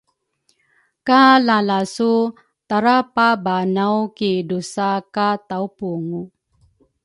[1.07, 2.13] ka lalasu
[2.69, 6.21] tarapabanaw ki drusa ka tawpungu.